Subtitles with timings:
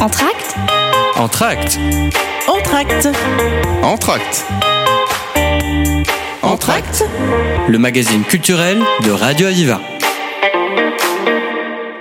[0.00, 0.56] Entracte
[1.16, 1.78] Entracte
[2.48, 3.08] Entracte
[3.82, 4.46] Entracte
[6.42, 7.04] Entracte
[7.68, 9.80] Le magazine culturel de Radio Aviva.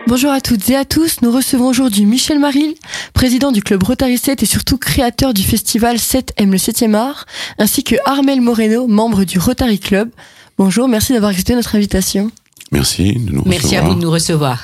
[0.07, 2.75] Bonjour à toutes et à tous, nous recevons aujourd'hui Michel Maril,
[3.13, 7.25] président du club Rotary 7 et surtout créateur du festival 7 aime le 7e art,
[7.57, 10.09] ainsi que Armel Moreno, membre du Rotary Club.
[10.57, 12.31] Bonjour, merci d'avoir accepté notre invitation.
[12.71, 13.87] Merci de nous Merci à recevoir.
[13.89, 14.59] vous de nous recevoir.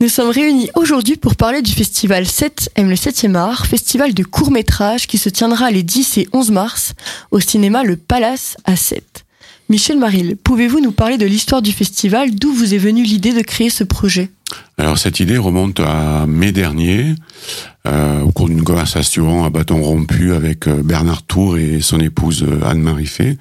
[0.00, 4.22] Nous sommes réunis aujourd'hui pour parler du festival 7 aime le 7e art, festival de
[4.22, 6.94] court-métrage qui se tiendra les 10 et 11 mars
[7.32, 9.24] au cinéma Le Palace à 7.
[9.68, 13.42] Michel Maril, pouvez-vous nous parler de l'histoire du festival, d'où vous est venue l'idée de
[13.42, 14.30] créer ce projet?
[14.76, 17.16] Alors cette idée remonte à mai dernier,
[17.88, 22.44] euh, au cours d'une conversation à bâton rompu avec euh, Bernard Tour et son épouse
[22.44, 23.36] euh, Anne-Marie Fay,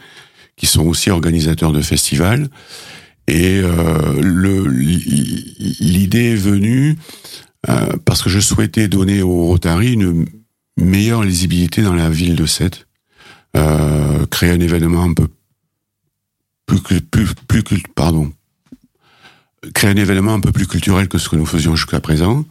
[0.55, 2.49] qui sont aussi organisateurs de festivals.
[3.27, 4.22] Et euh,
[5.80, 6.95] l'idée est venue
[7.70, 10.26] euh, parce que je souhaitais donner au Rotary une
[10.77, 12.87] meilleure lisibilité dans la ville de Sète,
[13.57, 15.27] euh, créer un événement un peu
[16.65, 18.32] plus, plus, plus, pardon,
[19.74, 22.46] créer un événement un peu plus culturel que ce que nous faisions jusqu'à présent.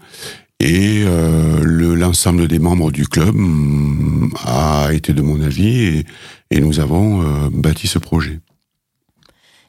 [0.58, 6.06] Et euh, le- l'ensemble des membres du club hum, a été de mon avis et,
[6.51, 8.41] et nous avons euh, bâti ce projet.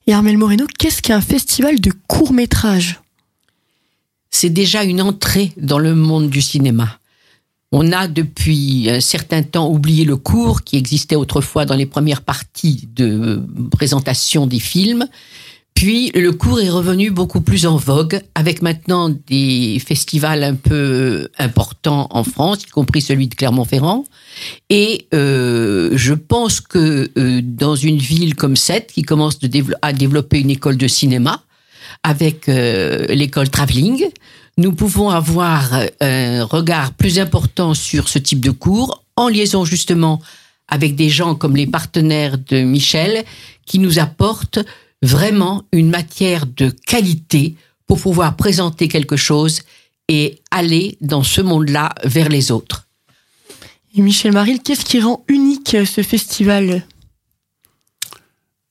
[0.09, 3.01] Et Armel Moreno, qu'est-ce qu'un festival de court-métrage?
[4.31, 6.99] C'est déjà une entrée dans le monde du cinéma.
[7.73, 12.21] On a depuis un certain temps oublié le cours qui existait autrefois dans les premières
[12.21, 15.05] parties de présentation des films.
[15.77, 21.29] Puis le cours est revenu beaucoup plus en vogue avec maintenant des festivals un peu
[21.37, 24.03] importants en France, y compris celui de Clermont-Ferrand.
[24.71, 29.37] Et euh, je pense que euh, dans une ville comme cette, qui commence
[29.83, 31.43] à développer une école de cinéma,
[32.01, 34.03] avec euh, l'école Travelling,
[34.57, 39.63] nous pouvons avoir euh, un regard plus important sur ce type de cours, en liaison
[39.63, 40.23] justement
[40.69, 43.23] avec des gens comme les partenaires de Michel,
[43.67, 44.57] qui nous apportent
[45.01, 49.61] vraiment une matière de qualité pour pouvoir présenter quelque chose
[50.07, 52.87] et aller dans ce monde-là vers les autres.
[53.95, 56.85] Et Michel Maril, qu'est-ce qui rend unique euh, ce festival?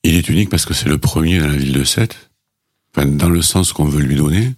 [0.03, 2.29] Il est unique parce que c'est le premier dans la ville de Sète,
[2.95, 4.53] enfin, dans le sens qu'on veut lui donner,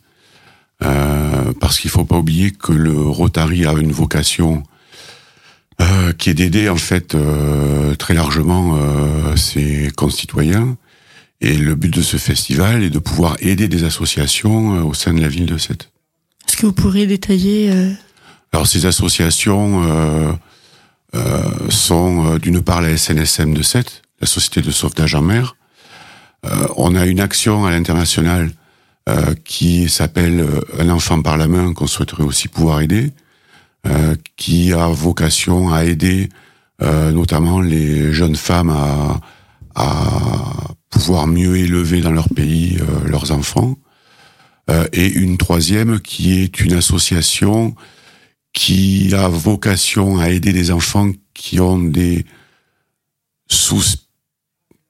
[0.83, 4.63] euh, parce qu'il faut pas oublier que le Rotary a une vocation
[5.81, 10.75] euh, qui est d'aider en fait euh, très largement euh, ses concitoyens.
[11.41, 15.13] Et le but de ce festival est de pouvoir aider des associations euh, au sein
[15.13, 15.89] de la ville de Sète.
[16.47, 17.91] Est-ce que vous pourriez détailler euh,
[18.51, 20.33] Alors ces associations euh,
[21.15, 25.55] euh, sont euh, d'une part la SNSM de Sète, la Société de sauvetage en mer.
[26.45, 28.51] Euh, on a une action à l'international
[29.07, 30.45] euh, qui s'appelle
[30.77, 33.11] Un enfant par la main qu'on souhaiterait aussi pouvoir aider,
[33.87, 36.29] euh, qui a vocation à aider
[36.81, 39.21] euh, notamment les jeunes femmes à,
[39.75, 40.53] à
[40.89, 43.77] pouvoir mieux élever dans leur pays euh, leurs enfants.
[44.69, 47.75] Euh, et une troisième qui est une association
[48.53, 52.25] qui a vocation à aider des enfants qui ont des
[53.47, 53.83] sous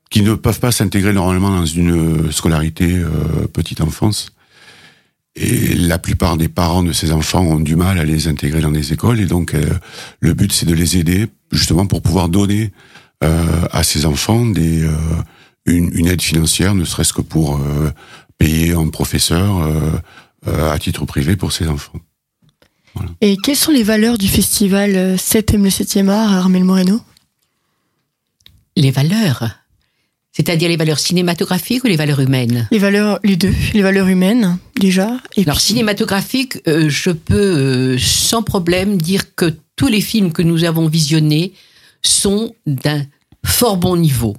[0.09, 4.31] qui ne peuvent pas s'intégrer normalement dans une scolarité euh, petite enfance.
[5.35, 8.71] Et la plupart des parents de ces enfants ont du mal à les intégrer dans
[8.71, 9.19] des écoles.
[9.19, 9.69] Et donc, euh,
[10.19, 12.71] le but, c'est de les aider justement pour pouvoir donner
[13.23, 14.91] euh, à ces enfants des, euh,
[15.69, 17.91] une, une aide financière, ne serait-ce que pour euh,
[18.37, 19.91] payer un professeur euh,
[20.47, 21.99] euh, à titre privé pour ces enfants.
[23.21, 26.99] Et quelles sont les valeurs du festival euh, 7 aime le 7e art, Armel Moreno?
[28.75, 29.49] Les valeurs,
[30.31, 32.67] c'est-à-dire les valeurs cinématographiques ou les valeurs humaines?
[32.71, 35.17] Les valeurs, les deux, les valeurs humaines, déjà.
[35.35, 40.31] Et Alors puis- cinématographique, euh, je peux euh, sans problème dire que tous les films
[40.31, 41.53] que nous avons visionnés
[42.01, 43.03] sont d'un
[43.45, 44.35] fort bon niveau.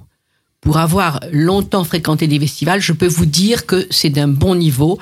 [0.60, 4.98] Pour avoir longtemps fréquenté des festivals, je peux vous dire que c'est d'un bon niveau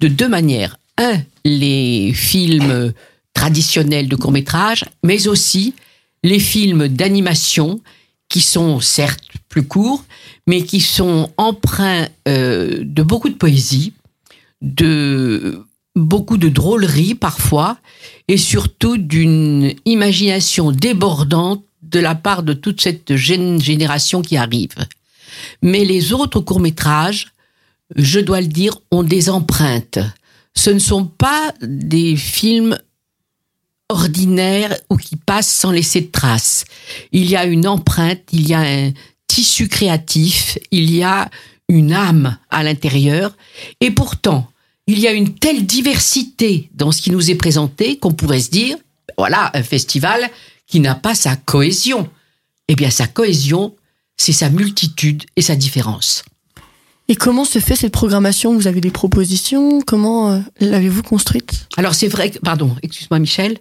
[0.00, 0.78] de deux manières.
[0.98, 2.92] Un, les films
[3.34, 5.74] traditionnels de court-métrage, mais aussi
[6.22, 7.80] les films d'animation
[8.28, 10.04] qui sont certes plus courts,
[10.46, 13.92] mais qui sont empreints euh, de beaucoup de poésie,
[14.62, 15.62] de
[15.94, 17.78] beaucoup de drôlerie parfois,
[18.28, 24.74] et surtout d'une imagination débordante de la part de toute cette gén- génération qui arrive.
[25.62, 27.28] Mais les autres courts-métrages,
[27.94, 29.98] je dois le dire, ont des empreintes.
[30.54, 32.78] Ce ne sont pas des films
[33.88, 36.64] ordinaires ou qui passent sans laisser de traces.
[37.12, 38.92] Il y a une empreinte, il y a un
[39.28, 41.30] tissu créatif, il y a
[41.68, 43.36] une âme à l'intérieur,
[43.80, 44.48] et pourtant,
[44.86, 48.50] il y a une telle diversité dans ce qui nous est présenté qu'on pourrait se
[48.50, 48.76] dire,
[49.18, 50.30] voilà, un festival
[50.66, 52.08] qui n'a pas sa cohésion.
[52.68, 53.74] Eh bien, sa cohésion,
[54.16, 56.24] c'est sa multitude et sa différence.
[57.08, 58.54] Et comment se fait cette programmation?
[58.54, 59.80] Vous avez des propositions?
[59.80, 61.68] Comment euh, l'avez-vous construite?
[61.76, 63.58] Alors, c'est vrai que, pardon, excuse-moi Michel,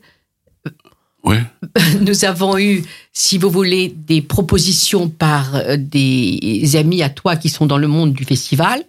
[1.25, 1.41] Ouais.
[2.01, 7.49] nous avons eu, si vous voulez, des propositions par euh, des amis à toi qui
[7.49, 8.83] sont dans le monde du festival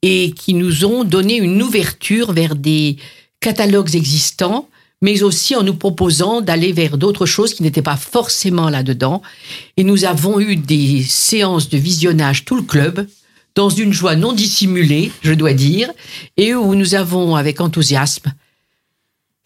[0.00, 2.96] et qui nous ont donné une ouverture vers des
[3.40, 4.68] catalogues existants,
[5.02, 9.20] mais aussi en nous proposant d'aller vers d'autres choses qui n'étaient pas forcément là-dedans.
[9.76, 13.06] Et nous avons eu des séances de visionnage tout le club,
[13.54, 15.90] dans une joie non dissimulée, je dois dire,
[16.38, 18.32] et où nous avons, avec enthousiasme,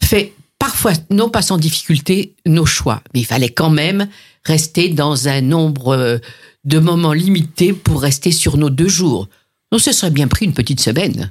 [0.00, 3.02] fait parfois, non pas sans difficulté, nos choix.
[3.12, 4.06] Mais il fallait quand même
[4.44, 6.18] rester dans un nombre euh,
[6.64, 9.28] de moments limités pour rester sur nos deux jours.
[9.72, 11.30] On se serait bien pris une petite semaine.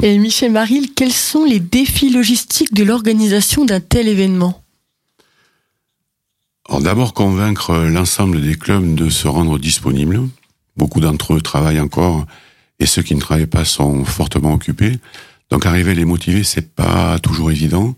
[0.00, 4.62] Et Michel Maril, quels sont les défis logistiques de l'organisation d'un tel événement?
[6.80, 10.20] D'abord convaincre l'ensemble des clubs de se rendre disponibles.
[10.76, 12.26] Beaucoup d'entre eux travaillent encore
[12.78, 14.98] et ceux qui ne travaillent pas sont fortement occupés.
[15.50, 17.96] Donc arriver à les motiver, c'est pas toujours évident.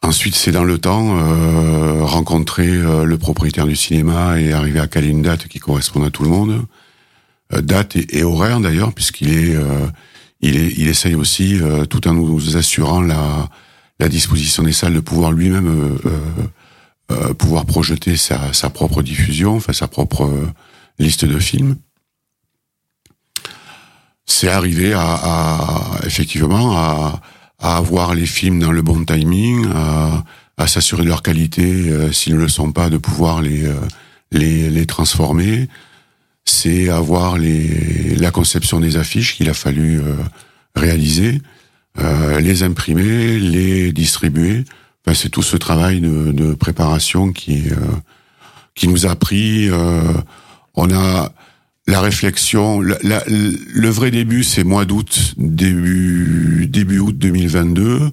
[0.00, 4.86] Ensuite, c'est dans le temps euh, rencontrer euh, le propriétaire du cinéma et arriver à
[4.86, 6.64] caler une date qui corresponde à tout le monde.
[7.52, 9.56] Euh, date et, et horaire d'ailleurs, puisqu'il est,
[10.40, 13.48] il essaye aussi, euh, tout en nous assurant la,
[14.08, 16.12] disposition des salles, de pouvoir lui-même euh,
[17.10, 18.38] euh, pouvoir projeter sa,
[18.70, 20.30] propre diffusion, enfin sa propre
[20.98, 21.76] liste de films.
[24.24, 27.20] C'est arriver à, effectivement à
[27.58, 29.66] avoir les films dans le bon timing,
[30.56, 33.72] à, s'assurer de leur qualité, s'ils ne le sont pas, de pouvoir les,
[34.30, 35.68] les transformer.
[36.48, 40.14] C'est avoir les, la conception des affiches qu'il a fallu euh,
[40.74, 41.40] réaliser,
[41.98, 44.64] euh, les imprimer, les distribuer.
[45.04, 47.76] Enfin, c'est tout ce travail de, de préparation qui, euh,
[48.74, 49.68] qui nous a pris.
[50.74, 51.32] on a
[51.86, 58.10] la réflexion, la- la- le vrai début, c'est mois d'août, début début août 2022,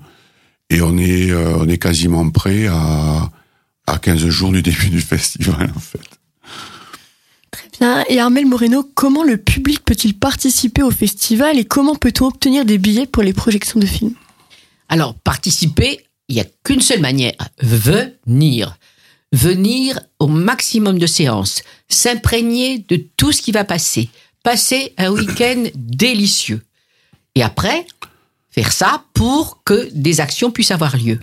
[0.69, 3.29] et on est euh, on est quasiment prêt à
[3.87, 6.14] à 15 jours du début du festival en fait.
[8.09, 12.77] Et Armel Moreno, comment le public peut-il participer au festival et comment peut-on obtenir des
[12.77, 14.15] billets pour les projections de films?
[14.87, 18.77] Alors, participer, il n'y a qu'une seule manière, venir.
[19.31, 24.09] Venir au maximum de séances, s'imprégner de tout ce qui va passer,
[24.43, 26.61] passer un week-end délicieux.
[27.33, 27.85] Et après,
[28.49, 31.19] faire ça pour que des actions puissent avoir lieu.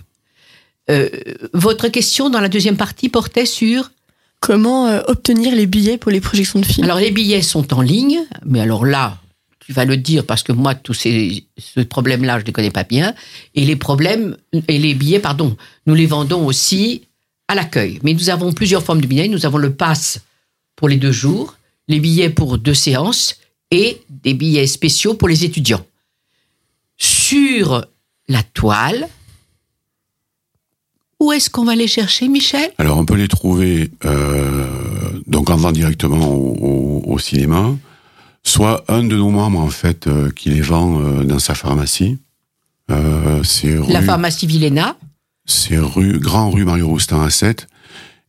[0.91, 1.09] Euh,
[1.53, 3.89] votre question dans la deuxième partie portait sur...
[4.43, 6.83] Comment euh, obtenir les billets pour les projections de films?
[6.83, 9.17] Alors, les billets sont en ligne, mais alors là,
[9.65, 12.69] tu vas le dire parce que moi, tous ces, ce problème-là, je ne les connais
[12.69, 13.15] pas bien.
[13.55, 14.35] Et les problèmes,
[14.67, 15.55] et les billets, pardon,
[15.87, 17.03] nous les vendons aussi
[17.47, 18.01] à l'accueil.
[18.03, 19.29] Mais nous avons plusieurs formes de billets.
[19.29, 20.19] Nous avons le pass
[20.75, 21.55] pour les deux jours,
[21.87, 23.37] les billets pour deux séances
[23.71, 25.85] et des billets spéciaux pour les étudiants.
[26.97, 27.85] Sur
[28.27, 29.07] la toile,
[31.23, 32.69] où est-ce qu'on va les chercher, Michel?
[32.77, 34.67] Alors on peut les trouver euh,
[35.27, 37.75] donc en vente directement au, au- au cinéma,
[38.43, 42.17] soit un de nos membres en fait euh, qui les vend euh, dans sa pharmacie.
[42.91, 44.97] Euh, rue, La pharmacie Villéna.
[45.45, 47.67] c'est rue Grand rue Mario Roustan à 7.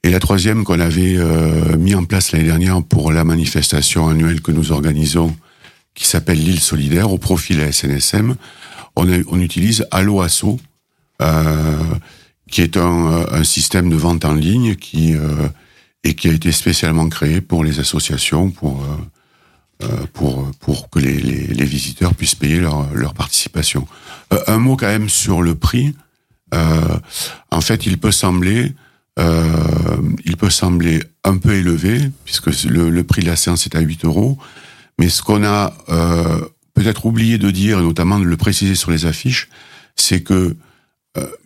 [0.05, 4.43] Et la troisième qu'on avait euh, mis en place l'année dernière pour la manifestation annuelle
[4.43, 5.35] que nous organisons,
[5.95, 8.37] qui s'appelle l'île solidaire, au profit de la SNSM,
[8.97, 10.61] on, a- on utilise Allo Asso,
[11.23, 11.77] euh,
[12.55, 15.49] qui est un, euh, un système de vente en ligne qui euh,
[16.05, 18.87] et qui a été spécialement créé pour les associations, pour
[19.83, 23.89] euh, pour pour que les, les, visiteurs puissent payer leur, leur participation.
[24.47, 25.95] Un mot quand même sur le prix.
[27.51, 28.73] En fait, il peut sembler
[29.19, 33.81] il peut sembler un peu élevé puisque le, le prix de la séance est à
[33.81, 34.39] 8 euros.
[35.01, 35.75] Mais ce qu'on a
[36.75, 39.49] peut-être oublié de dire, et notamment de le préciser sur les affiches,
[39.97, 40.57] c'est que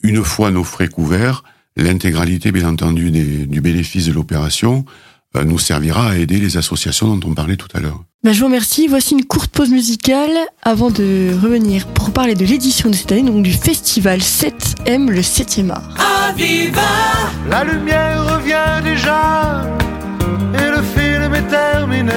[0.02, 1.42] une fois nos frais couverts,
[1.76, 4.84] l'intégralité, bien entendu, des- du bénéfice de l'opération
[5.36, 8.02] euh, nous servira à aider les associations dont on parlait tout à l'heure.
[8.24, 8.88] Ben, je vous remercie.
[8.88, 10.30] Voici une courte pause musicale
[10.62, 15.20] avant de revenir pour parler de l'édition de cette année, donc du festival 7M, le
[15.20, 15.94] 7e art.
[17.50, 19.62] La lumière revient déjà
[20.54, 22.12] et le film est terminé.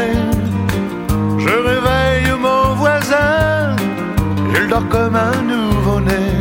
[1.38, 3.76] Je réveille mon voisin,
[4.56, 6.41] il dort comme un nouveau-né.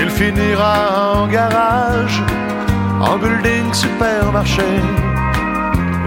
[0.00, 0.76] Il finira
[1.14, 2.22] en garage,
[3.00, 4.70] en building supermarché.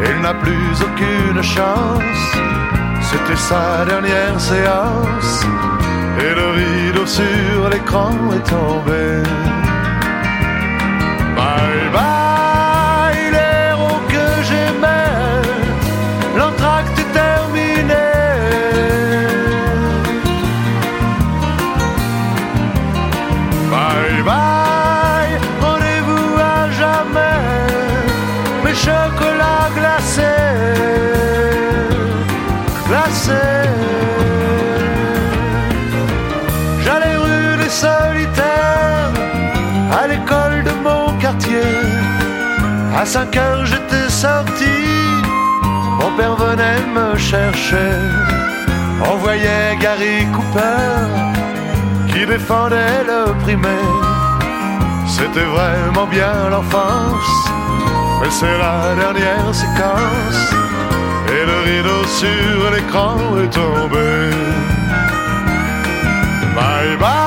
[0.09, 2.23] Il n'a plus aucune chance,
[3.01, 5.45] c'était sa dernière séance.
[6.19, 9.23] Et le rideau sur l'écran est tombé.
[11.35, 12.26] Bye bye,
[36.83, 39.11] J'allais rue des solitaires,
[39.91, 41.73] à l'école de mon quartier.
[42.95, 44.77] À 5 heures j'étais sorti,
[45.99, 47.91] mon père venait me chercher.
[49.11, 50.87] On voyait Gary Cooper
[52.07, 54.01] qui défendait le primaire.
[55.05, 57.46] C'était vraiment bien l'enfance,
[58.19, 60.53] mais c'est la dernière séquence.
[61.29, 64.29] Et le rideau sur l'écran est tombé.
[66.55, 67.26] Bye bye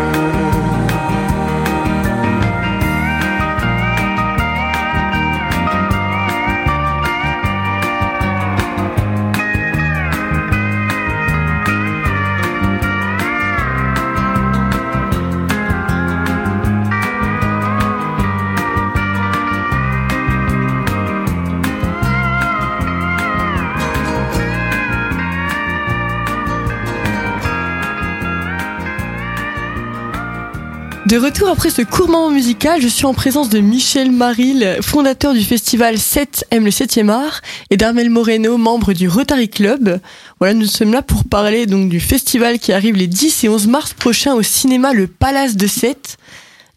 [31.11, 35.33] De retour après ce court moment musical, je suis en présence de Michel Maril, fondateur
[35.33, 39.99] du festival 7 aime le 7e art, et d'Armel Moreno, membre du Rotary Club.
[40.39, 43.67] Voilà, nous sommes là pour parler donc du festival qui arrive les 10 et 11
[43.67, 46.15] mars prochains au cinéma Le Palace de 7.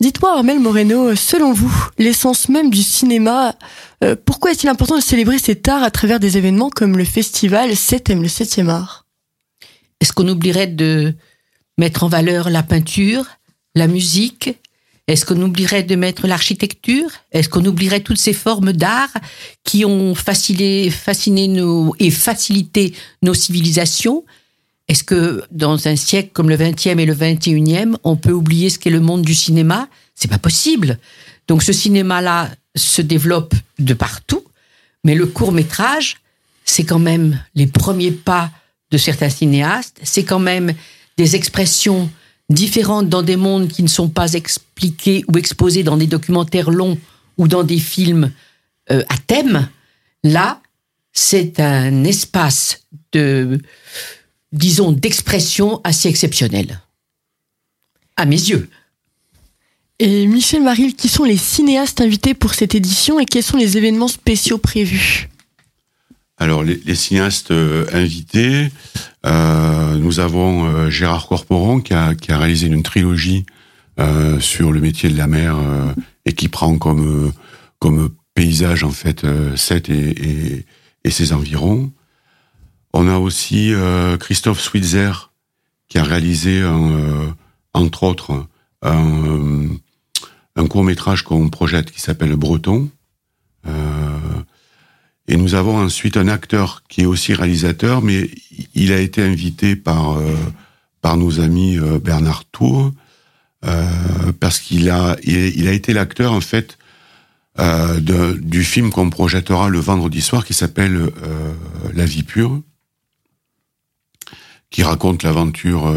[0.00, 3.54] Dites-moi Armel Moreno, selon vous, l'essence même du cinéma,
[4.02, 7.76] euh, pourquoi est-il important de célébrer cet art à travers des événements comme le festival
[7.76, 9.06] 7 aime le 7e art?
[10.00, 11.14] Est-ce qu'on oublierait de
[11.78, 13.26] mettre en valeur la peinture,
[13.74, 14.50] la musique
[15.06, 17.10] Est-ce qu'on oublierait de mettre l'architecture?
[17.32, 19.12] Est-ce qu'on oublierait toutes ces formes d'art
[19.62, 24.24] qui ont fasciné, fasciné nos, et facilité nos civilisations?
[24.88, 28.78] Est-ce que dans un siècle comme le 20e et le 21e, on peut oublier ce
[28.78, 29.88] qu'est le monde du cinéma?
[30.14, 30.98] C'est pas possible.
[31.48, 34.44] Donc ce cinéma-là se développe de partout,
[35.04, 36.16] mais le court métrage,
[36.64, 38.50] c'est quand même les premiers pas
[38.90, 40.72] de certains cinéastes, c'est quand même
[41.16, 42.10] des expressions
[42.54, 46.98] différentes dans des mondes qui ne sont pas expliqués ou exposés dans des documentaires longs
[47.36, 48.32] ou dans des films
[48.90, 49.68] euh, à thème.
[50.22, 50.60] Là,
[51.12, 52.82] c'est un espace
[53.12, 53.60] de,
[54.52, 56.80] disons, d'expression assez exceptionnel.
[58.16, 58.68] À mes yeux.
[59.98, 63.76] Et Michel Maril, qui sont les cinéastes invités pour cette édition et quels sont les
[63.76, 65.28] événements spéciaux prévus?
[66.36, 68.70] Alors, les, les cinéastes euh, invités,
[69.24, 73.46] euh, nous avons euh, Gérard Corporon qui a, a réalisé une trilogie
[73.98, 75.56] euh, sur le métier de la mer
[76.26, 77.32] et qui prend comme,
[77.78, 79.26] comme paysage en fait
[79.56, 80.66] Sète et,
[81.10, 81.92] ses environs.
[82.92, 83.72] On a aussi
[84.20, 85.30] Christophe Switzer
[85.88, 86.62] qui a réalisé
[87.74, 88.46] entre autres
[88.82, 89.68] un,
[90.56, 92.88] un court métrage qu'on projette qui s'appelle Breton.
[95.26, 98.30] Et nous avons ensuite un acteur qui est aussi réalisateur, mais
[98.74, 100.36] il a été invité par euh,
[101.00, 102.92] par nos amis euh, Bernard Tour
[103.64, 106.76] euh, parce qu'il a il, a été l'acteur en fait
[107.56, 111.10] de, du film qu'on projettera le vendredi soir qui s'appelle
[111.94, 112.60] La vie pure,
[114.70, 115.94] qui raconte l'aventure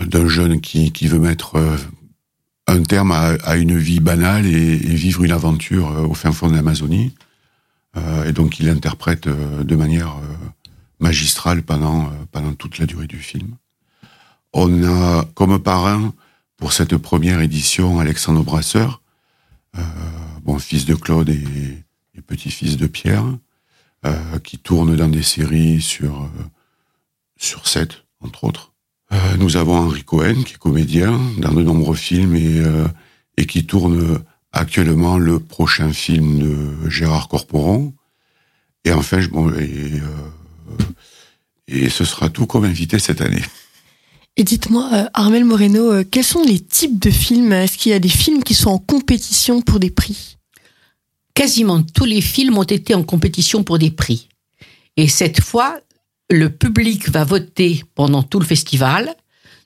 [0.00, 1.60] d'un jeune qui, qui veut mettre
[2.70, 7.14] un terme à, une vie banale et, vivre une aventure au fin fond de l'Amazonie.
[8.26, 10.16] et donc il l'interprète de manière
[11.00, 13.56] magistrale pendant, pendant toute la durée du film.
[14.52, 16.12] On a comme parrain
[16.56, 19.00] pour cette première édition Alexandre Brasseur,
[19.78, 19.82] euh,
[20.42, 21.82] bon fils de Claude et,
[22.26, 23.24] petit-fils de Pierre,
[24.04, 26.28] euh, qui tourne dans des séries sur euh,
[27.38, 28.69] sur sept entre autres.
[29.12, 32.62] Euh, nous avons Henri Cohen qui est comédien dans de nombreux films et
[33.36, 37.94] et qui tourne actuellement le prochain film de Gérard Corporon.
[38.84, 40.00] Et enfin, bon, et,
[41.68, 43.42] et ce sera tout comme invité cette année.
[44.36, 47.52] Et dites-moi, euh, Armel Moreno, euh, quels sont les types de films?
[47.52, 50.38] Est-ce qu'il y a des films qui sont en compétition pour des prix?
[51.34, 54.28] Quasiment tous les films ont été en compétition pour des prix.
[54.96, 55.80] Et cette fois,
[56.30, 59.14] le public va voter pendant tout le festival.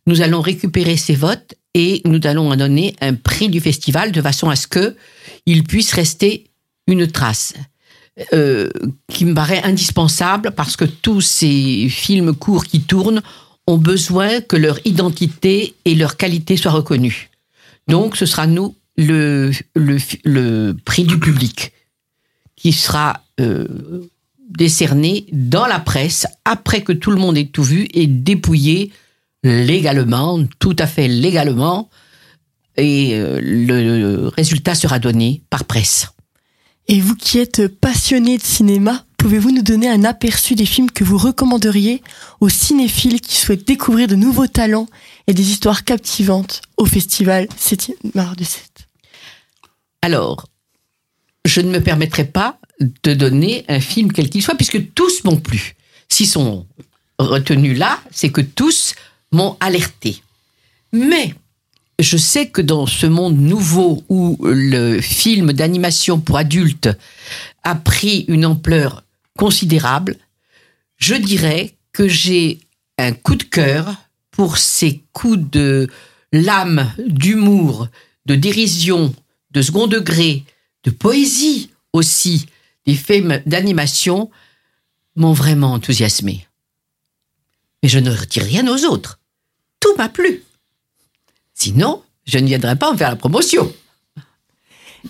[0.07, 4.23] Nous allons récupérer ces votes et nous allons en donner un prix du festival de
[4.23, 4.97] façon à ce que
[5.47, 6.51] il puisse rester
[6.87, 7.55] une trace.
[8.33, 8.71] Euh,
[9.09, 13.21] qui me paraît indispensable parce que tous ces films courts qui tournent
[13.67, 17.31] ont besoin que leur identité et leur qualité soient reconnues.
[17.89, 19.51] Donc, ce sera nous le,
[20.85, 21.73] prix du public
[22.55, 23.67] qui sera euh,
[24.57, 28.93] décerné dans la presse après que tout le monde ait tout vu et dépouillé
[29.43, 31.91] légalement, tout à fait légalement,
[32.77, 36.09] et euh, le résultat sera donné par presse.
[36.89, 41.05] Et vous qui êtes passionné de cinéma, pouvez-vous nous donner un aperçu des films que
[41.05, 42.03] vous recommanderiez
[42.41, 44.87] aux cinéphiles qui souhaitent découvrir de nouveaux talents
[45.27, 48.89] et des histoires captivantes au festival 7 Mars de 7
[50.03, 50.47] Alors,
[51.45, 55.37] je ne me permettrai pas de donner un film quel qu'il soit, puisque tous m'ont
[55.37, 55.75] plu.
[56.09, 56.67] S'ils sont
[57.19, 58.95] retenus là, c'est que tous
[59.33, 60.23] m'ont alerté.
[60.93, 61.35] Mais
[61.99, 66.91] je sais que dans ce monde nouveau où le film d'animation pour adultes
[67.63, 69.05] a pris une ampleur
[69.39, 70.17] considérable,
[70.97, 72.59] je dirais que j'ai
[72.99, 73.95] un coup de cœur
[74.31, 75.89] pour ces coups de
[76.33, 77.89] lame, d'humour,
[78.27, 79.15] de dérision,
[79.53, 80.45] de second degré,
[80.85, 82.47] de poésie aussi,
[82.87, 84.31] des films d'animation
[85.17, 86.47] m'ont vraiment enthousiasmé.
[87.83, 89.21] Mais je ne retire rien aux autres.
[89.81, 90.43] Tout m'a plu.
[91.55, 93.73] Sinon, je ne viendrai pas en faire la promotion.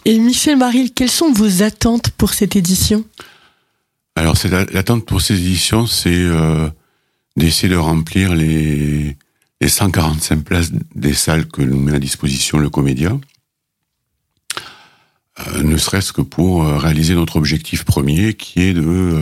[0.05, 3.05] Et Michel Maril, quelles sont vos attentes pour cette édition?
[4.17, 4.37] Alors,
[4.73, 6.69] l'attente pour cette édition, c'est euh,
[7.37, 9.17] d'essayer de remplir les,
[9.61, 13.21] les 145 places des salles que nous met à disposition le comédien.
[15.41, 19.17] Euh, ne serait-ce que pour euh, réaliser notre objectif premier, qui est de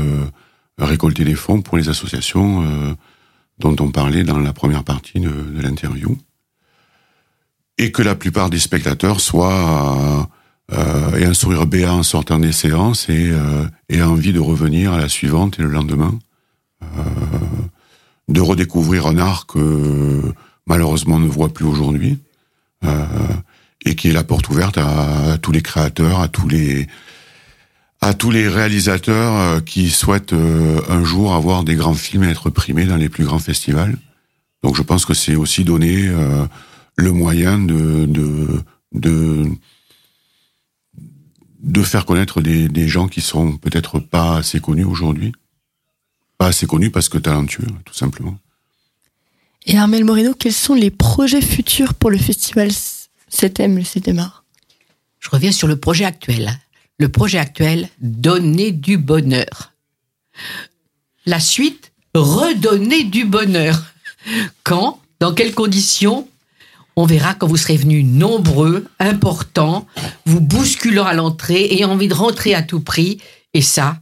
[0.79, 2.96] récolter des fonds pour les associations
[3.59, 6.18] dont on parlait dans la première partie de l'interview.
[7.79, 10.29] Et que la plupart des spectateurs soient
[10.72, 13.66] euh, aient un sourire béat en sortant des séances et euh,
[14.05, 16.18] envie de revenir à la suivante et le lendemain,
[16.83, 16.87] euh,
[18.29, 20.22] de redécouvrir un art que
[20.66, 22.18] malheureusement on ne voit plus aujourd'hui.
[22.85, 23.05] Euh,
[23.85, 26.87] et qui est la porte ouverte à, tous les créateurs, à tous les
[28.01, 32.31] à tous les réalisateurs euh, qui souhaitent euh, un jour avoir des grands films et
[32.31, 33.97] être primés dans les plus grands festivals.
[34.64, 36.09] Donc je pense que c'est aussi donner
[36.97, 39.47] le moyen de, de, de,
[41.62, 45.33] de faire connaître des, des gens qui sont peut-être pas assez connus aujourd'hui.
[46.38, 48.37] Pas assez connus parce que talentueux, tout simplement.
[49.66, 52.71] Et Armel Moreno, quels sont les projets futurs pour le festival
[53.33, 54.11] 7M, le 7
[55.21, 56.59] Je reviens sur le projet actuel.
[56.99, 59.73] Le projet actuel, donner du bonheur.
[61.27, 63.83] La suite, redonner du bonheur.
[64.62, 66.29] Quand Dans quelles conditions
[66.95, 69.87] on verra quand vous serez venus nombreux, importants,
[70.27, 73.18] vous bousculant à l'entrée, ayant envie de rentrer à tout prix.
[73.55, 73.99] Et ça,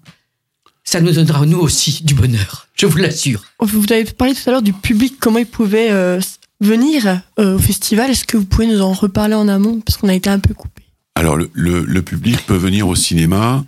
[0.82, 3.44] ça nous donnera nous aussi du bonheur, je vous l'assure.
[3.60, 6.20] Vous avez parlé tout à l'heure du public, comment il pouvait euh,
[6.60, 8.10] venir euh, au festival.
[8.10, 9.80] Est-ce que vous pouvez nous en reparler en amont?
[9.80, 10.82] Parce qu'on a été un peu coupé.
[11.14, 13.64] Alors, le, public peut venir au cinéma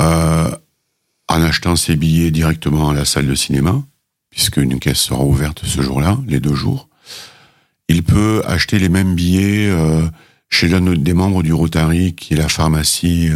[0.00, 0.50] euh,
[1.28, 3.82] en achetant ses billets directement à la salle de cinéma,
[4.30, 6.88] puisque une caisse sera ouverte ce jour-là, les deux jours
[7.88, 10.02] il peut acheter les mêmes billets euh,
[10.50, 13.30] chez l'un des membres du Rotary, qui est la pharmacie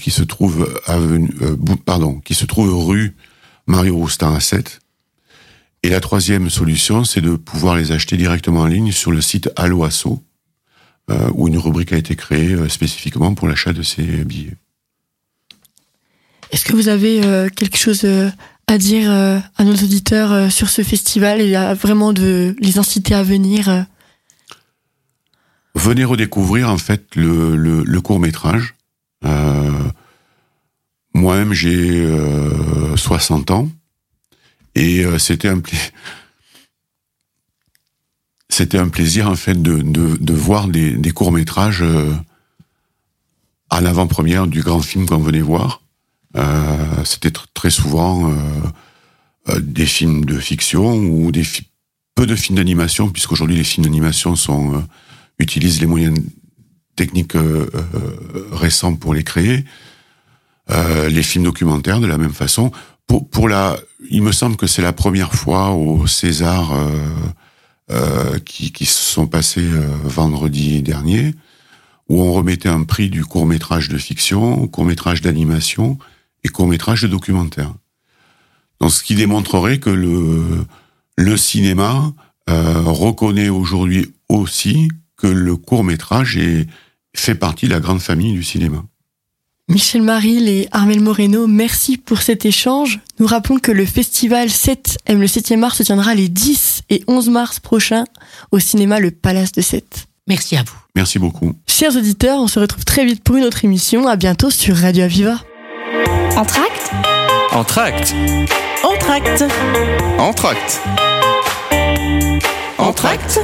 [0.00, 1.30] qui se trouve avenue,
[2.58, 3.14] rue
[3.68, 4.80] Mario Roustin à 7.
[5.82, 9.50] Et la troisième solution, c'est de pouvoir les acheter directement en ligne sur le site
[9.56, 10.22] Alloasso,
[11.34, 14.56] où une rubrique a été créée spécifiquement pour l'achat de ces billets.
[16.52, 18.04] Est-ce que vous avez quelque chose
[18.70, 22.78] à dire euh, à nos auditeurs euh, sur ce festival et à vraiment de les
[22.78, 23.82] inciter à venir euh?
[25.74, 28.76] Venez redécouvrir en fait le, le, le court métrage.
[29.24, 29.72] Euh,
[31.14, 33.68] Moi-même, j'ai euh, 60 ans
[34.74, 35.60] et euh, c'était un
[38.48, 41.84] c'était un plaisir en fait de, de, voir des, des courts métrages
[43.70, 45.82] à l'avant-première du grand film qu'on venait voir.
[46.36, 48.34] Euh, c'était tr- très souvent euh,
[49.48, 51.32] euh, des films de fiction ou
[52.14, 54.34] peu de films d'animation puisqu'aujourd'hui les films d'animation
[54.74, 54.80] euh,
[55.38, 56.18] utilisent les moyens
[56.94, 59.64] techniques euh, euh, récents pour les créer.
[60.70, 62.70] Euh, les films documentaires de la même façon.
[63.08, 63.76] Pour, pour la,
[64.08, 66.88] il me semble que c'est la première fois au César euh,
[67.90, 71.34] euh, qui, qui se sont passés euh, vendredi dernier,
[72.08, 75.98] où on remettait un prix du court métrage de fiction, court métrage d'animation
[76.44, 77.74] et court métrage de documentaire.
[78.80, 80.64] Donc, ce qui démontrerait que le
[81.20, 82.12] le cinéma
[82.48, 86.66] euh, reconnaît aujourd'hui aussi que le court métrage est
[87.14, 88.82] fait partie de la grande famille du cinéma.
[89.70, 92.98] Michel Maril et Armel Moreno, merci pour cet échange.
[93.20, 97.04] Nous rappelons que le festival 7 M le 7e mars se tiendra les 10 et
[97.06, 98.04] 11 mars prochains
[98.50, 100.08] au cinéma Le Palace de 7.
[100.26, 100.74] Merci à vous.
[100.96, 101.52] Merci beaucoup.
[101.68, 104.08] Chers auditeurs, on se retrouve très vite pour une autre émission.
[104.08, 105.38] À bientôt sur Radio Aviva.
[106.36, 106.90] Entracte
[107.52, 108.14] Entracte.
[108.82, 109.44] Entracte
[110.18, 110.82] Entracte.
[112.76, 113.40] Entracte.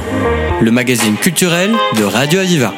[0.59, 2.73] Le magazine culturel de Radio Aviva.